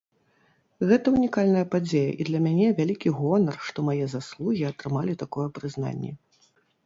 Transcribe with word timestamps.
Гэта 0.91 1.07
ўнікальная 1.15 1.61
падзея, 1.73 2.11
і 2.23 2.27
для 2.29 2.39
мяне 2.45 2.67
вялікі 2.79 3.13
гонар, 3.19 3.55
што 3.67 3.85
мае 3.89 3.99
заслугі 4.15 4.63
атрымалі 4.73 5.13
такое 5.23 5.45
прызнанне. 5.59 6.11